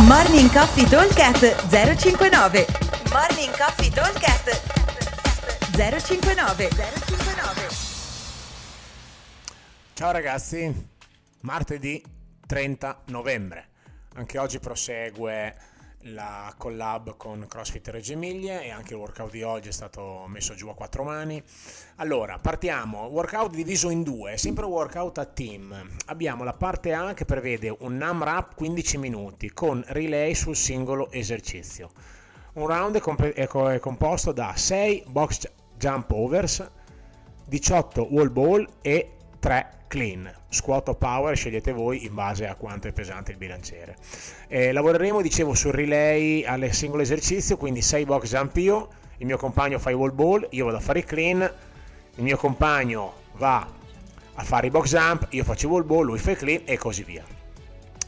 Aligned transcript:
Morning 0.00 0.50
Coffee 0.50 0.86
Talkcast 0.86 1.68
059 1.68 2.64
Morning 3.12 3.50
Coffee 3.56 3.90
Talkcast 3.90 4.48
059 5.76 6.68
059 6.70 7.68
Ciao 9.92 10.10
ragazzi, 10.10 10.88
martedì 11.42 12.02
30 12.46 13.02
novembre. 13.08 13.68
Anche 14.14 14.38
oggi 14.38 14.58
prosegue 14.58 15.54
la 16.06 16.52
collab 16.56 17.16
con 17.16 17.46
CrossFit 17.48 17.88
Reggio 17.88 18.14
Emilia 18.14 18.60
e 18.60 18.70
anche 18.70 18.94
il 18.94 18.98
workout 18.98 19.30
di 19.30 19.42
oggi 19.42 19.68
è 19.68 19.72
stato 19.72 20.24
messo 20.26 20.54
giù 20.54 20.68
a 20.68 20.74
quattro 20.74 21.04
mani. 21.04 21.42
Allora, 21.96 22.38
partiamo. 22.38 23.04
Workout 23.04 23.54
diviso 23.54 23.90
in 23.90 24.02
due, 24.02 24.36
sempre 24.36 24.64
workout 24.64 25.18
a 25.18 25.24
team. 25.24 25.74
Abbiamo 26.06 26.44
la 26.44 26.54
parte 26.54 26.92
A 26.92 27.14
che 27.14 27.24
prevede 27.24 27.74
un 27.80 27.96
NAMRAP 27.96 28.54
15 28.54 28.98
minuti 28.98 29.50
con 29.52 29.82
relay 29.88 30.34
sul 30.34 30.56
singolo 30.56 31.10
esercizio. 31.10 31.90
Un 32.54 32.66
round 32.66 32.96
è, 32.96 33.00
comp- 33.00 33.32
è, 33.32 33.46
co- 33.46 33.70
è 33.70 33.78
composto 33.78 34.32
da 34.32 34.52
6 34.54 35.04
box 35.06 35.50
jump 35.76 36.10
overs, 36.10 36.68
18 37.46 38.08
wall 38.10 38.32
ball 38.32 38.66
e 38.82 39.12
3 39.38 39.81
clean, 39.92 40.32
squat 40.48 40.88
o 40.88 40.94
power, 40.94 41.36
scegliete 41.36 41.70
voi 41.70 42.06
in 42.06 42.14
base 42.14 42.46
a 42.46 42.54
quanto 42.54 42.88
è 42.88 42.92
pesante 42.92 43.30
il 43.32 43.36
bilanciere. 43.36 43.96
Eh, 44.48 44.72
lavoreremo, 44.72 45.20
dicevo, 45.20 45.52
sul 45.52 45.72
relay 45.72 46.44
al 46.44 46.66
singolo 46.72 47.02
esercizio, 47.02 47.58
quindi 47.58 47.82
6 47.82 48.06
box 48.06 48.30
jump 48.30 48.56
io, 48.56 48.88
il 49.18 49.26
mio 49.26 49.36
compagno 49.36 49.78
fa 49.78 49.90
i 49.90 49.94
wall 49.94 50.14
ball, 50.14 50.46
io 50.52 50.64
vado 50.64 50.78
a 50.78 50.80
fare 50.80 51.00
i 51.00 51.04
clean, 51.04 51.40
il 51.42 52.22
mio 52.22 52.38
compagno 52.38 53.12
va 53.34 53.68
a 54.32 54.42
fare 54.42 54.68
i 54.68 54.70
box 54.70 54.88
jump, 54.88 55.26
io 55.30 55.44
faccio 55.44 55.66
i 55.66 55.70
wall 55.70 55.84
ball, 55.84 56.06
lui 56.06 56.18
fa 56.18 56.30
i 56.30 56.36
clean 56.36 56.62
e 56.64 56.78
così 56.78 57.02
via. 57.02 57.24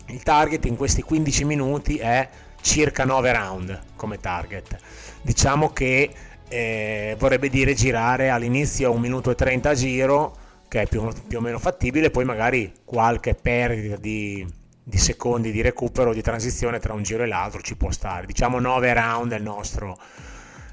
Il 0.07 0.23
target 0.23 0.65
in 0.65 0.77
questi 0.77 1.02
15 1.02 1.45
minuti 1.45 1.98
è 1.98 2.27
circa 2.62 3.05
9 3.05 3.30
round 3.30 3.80
come 3.95 4.18
target. 4.18 4.79
Diciamo 5.21 5.71
che 5.74 6.10
eh, 6.49 7.15
vorrebbe 7.18 7.51
dire 7.51 7.74
girare 7.74 8.30
all'inizio 8.30 8.90
1 8.90 8.99
minuto 8.99 9.30
e 9.30 9.35
30 9.35 9.68
a 9.68 9.74
giro, 9.74 10.37
che 10.75 10.83
è 10.83 10.87
più, 10.89 11.09
più 11.29 11.39
o 11.39 11.41
meno 11.41 11.61
fattibile, 11.61 12.11
poi 12.11 12.25
magari 12.25 12.73
qualche 12.85 13.37
perdita 13.37 13.95
di, 13.95 14.45
di, 14.83 14.99
secondi 14.99 15.53
di 15.53 15.63
recupero, 15.63 16.13
di 16.13 16.21
transizione 16.21 16.80
tra 16.80 16.93
un 16.93 17.05
giro 17.05 17.23
e 17.23 17.27
l'altro 17.27 17.61
ci 17.61 17.77
può 17.77 17.93
stare. 17.93 18.27
Diciamo 18.27 18.59
9 18.59 18.93
round 18.93 19.33
è 19.33 19.37
il 19.37 19.45
nostro 19.45 19.97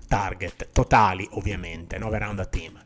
target, 0.08 0.70
totali 0.72 1.28
ovviamente, 1.34 2.00
9 2.00 2.18
round 2.18 2.40
a 2.40 2.46
team. 2.46 2.82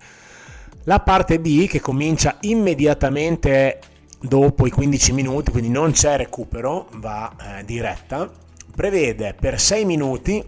La 0.84 1.00
parte 1.00 1.40
B 1.40 1.68
che 1.68 1.80
comincia 1.80 2.36
immediatamente 2.42 3.80
dopo 4.20 4.68
i 4.68 4.72
15 4.72 5.14
minuti, 5.14 5.52
quindi 5.52 5.70
non 5.70 5.92
c'è 5.92 6.18
recupero, 6.18 6.90
va 6.96 7.34
eh, 7.60 7.64
diretta, 7.64 8.30
prevede 8.76 9.34
per 9.40 9.58
6 9.58 9.86
minuti 9.86 10.44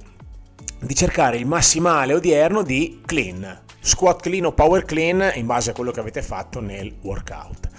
di 0.81 0.95
cercare 0.95 1.37
il 1.37 1.45
massimale 1.45 2.13
odierno 2.13 2.61
di 2.61 2.99
clean, 3.05 3.66
squat 3.87 4.21
clean 4.21 4.45
o 4.45 4.51
power 4.51 4.83
clean 4.83 5.31
in 5.35 5.45
base 5.45 5.69
a 5.69 5.73
quello 5.73 5.91
che 5.91 6.01
avete 6.01 6.21
fatto 6.21 6.59
nel 6.59 6.93
workout. 7.01 7.69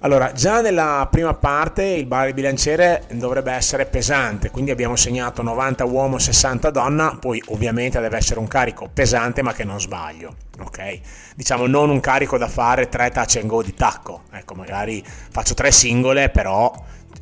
Allora, 0.00 0.32
già 0.32 0.60
nella 0.60 1.06
prima 1.10 1.32
parte 1.34 1.82
il 1.84 2.06
bar 2.06 2.32
bilanciere 2.34 3.04
dovrebbe 3.12 3.52
essere 3.52 3.86
pesante, 3.86 4.50
quindi 4.50 4.70
abbiamo 4.70 4.96
segnato 4.96 5.42
90 5.42 5.84
uomo, 5.84 6.18
60 6.18 6.70
donna, 6.70 7.16
poi 7.18 7.42
ovviamente 7.48 8.00
deve 8.00 8.16
essere 8.16 8.38
un 8.38 8.46
carico 8.46 8.90
pesante 8.92 9.42
ma 9.42 9.54
che 9.54 9.64
non 9.64 9.80
sbaglio, 9.80 10.34
ok? 10.60 11.00
Diciamo 11.36 11.66
non 11.66 11.88
un 11.88 12.00
carico 12.00 12.36
da 12.36 12.48
fare 12.48 12.88
3 12.88 13.10
touch 13.10 13.36
and 13.36 13.46
go 13.46 13.62
di 13.62 13.72
tacco, 13.72 14.24
ecco 14.30 14.54
magari 14.54 15.02
faccio 15.06 15.54
3 15.54 15.70
singole 15.70 16.28
però 16.28 16.70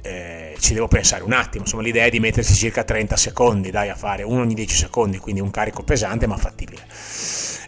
eh, 0.03 0.57
ci 0.59 0.75
devo 0.75 0.89
pensare 0.89 1.23
un 1.23 1.33
attimo, 1.33 1.63
insomma 1.63 1.83
l'idea 1.83 2.07
è 2.07 2.11
di 2.11 2.19
mettersi 2.19 2.55
circa 2.55 2.83
30 2.83 3.17
secondi, 3.17 3.71
dai 3.71 3.91
a 3.91 3.95
fare 3.95 4.25
uno 4.25 4.41
ogni 4.41 4.55
10 4.55 4.75
secondi, 4.75 5.19
quindi 5.19 5.41
un 5.41 5.51
carico 5.53 5.85
pesante 5.85 6.27
ma 6.27 6.37
fattibile. 6.37 6.83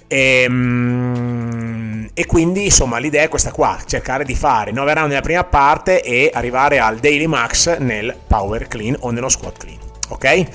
E, 0.07 0.43
ehm, 0.43 2.09
e, 2.15 2.27
quindi 2.27 2.65
insomma 2.65 2.99
l'idea 2.99 3.23
è 3.23 3.29
questa 3.29 3.51
qua, 3.51 3.79
cercare 3.85 4.25
di 4.25 4.35
fare 4.35 4.71
9 4.71 4.95
round 4.95 5.09
nella 5.09 5.21
prima 5.21 5.45
parte 5.45 6.03
e 6.03 6.31
arrivare 6.33 6.79
al 6.79 6.99
daily 6.99 7.27
max 7.27 7.79
nel 7.79 8.17
power 8.27 8.69
clean 8.69 8.97
o 9.01 9.11
nello 9.11 9.29
squat 9.29 9.59
clean. 9.59 9.79
Ok? 10.09 10.47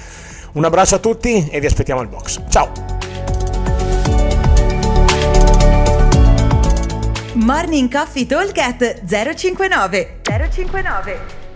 Un 0.53 0.65
abbraccio 0.65 0.95
a 0.95 0.99
tutti 0.99 1.47
e 1.49 1.59
vi 1.59 1.65
aspettiamo 1.65 2.01
al 2.01 2.07
box. 2.07 2.41
Ciao! 2.49 2.71
Morning 7.33 7.91
Coffee 7.91 8.25
Talk 8.25 9.01
059 9.05 10.19
059 10.23 11.48